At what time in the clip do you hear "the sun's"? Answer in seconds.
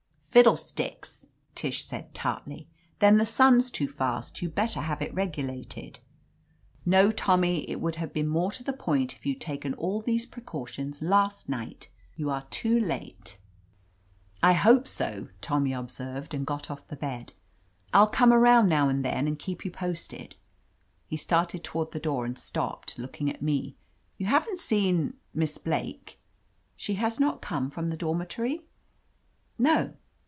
3.17-3.69